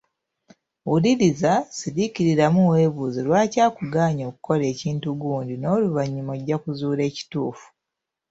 [0.89, 7.67] Wuliriza, siriikiriramu weebuuze lwaki akugaanyi okukola ekintu gundi n'oluvanyuma ojja kuzuula ekituufu.